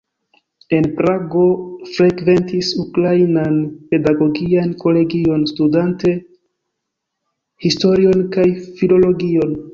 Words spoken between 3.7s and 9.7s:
pedagogian kolegion, studante historion kaj filologion.